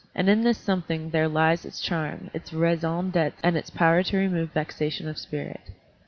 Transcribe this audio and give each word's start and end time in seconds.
And 0.15 0.27
in 0.27 0.43
this 0.43 0.57
something 0.57 1.11
there 1.11 1.27
lies 1.27 1.63
its 1.63 1.79
charm, 1.79 2.31
its 2.33 2.51
raison 2.51 3.11
d'etre, 3.11 3.35
and 3.43 3.55
its 3.55 3.69
power 3.69 4.01
to 4.01 4.17
remove 4.17 4.51
vexation 4.51 5.07
of 5.07 5.19
spirit. 5.19 5.61